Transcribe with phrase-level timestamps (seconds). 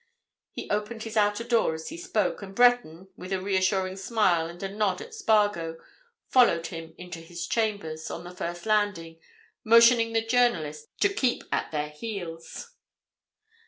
[0.49, 4.63] He opened his outer door as he spoke, and Breton, with a reassuring smile and
[4.63, 5.77] a nod at Spargo,
[6.27, 9.19] followed him into his chambers on the first landing,
[9.63, 12.73] motioning the journalist to keep at their heels.